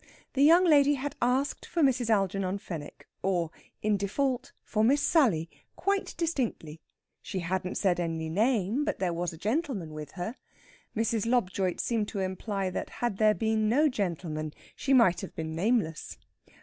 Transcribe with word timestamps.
The 0.33 0.41
young 0.41 0.63
lady 0.65 0.95
had 0.95 1.15
asked 1.21 1.63
for 1.67 1.83
Mrs. 1.83 2.09
Algernon 2.09 2.57
Fenwick, 2.57 3.07
or, 3.21 3.51
in 3.83 3.97
default, 3.97 4.51
for 4.63 4.83
Miss 4.83 4.99
Sally, 5.03 5.47
quite 5.75 6.15
distinctly. 6.17 6.81
She 7.21 7.37
hadn't 7.41 7.75
said 7.75 7.99
any 7.99 8.27
name, 8.27 8.83
but 8.83 8.97
there 8.97 9.13
was 9.13 9.31
a 9.31 9.37
gentleman 9.37 9.93
with 9.93 10.13
her. 10.13 10.37
Mrs. 10.97 11.27
Lobjoit 11.27 11.79
seemed 11.79 12.07
to 12.07 12.19
imply 12.19 12.71
that 12.71 12.89
had 12.89 13.17
there 13.17 13.35
been 13.35 13.69
no 13.69 13.87
gentleman 13.87 14.53
she 14.75 14.91
might 14.91 15.21
have 15.21 15.35
been 15.35 15.53
nameless. 15.53 16.17